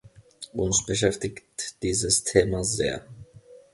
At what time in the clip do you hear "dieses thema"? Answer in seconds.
1.83-2.63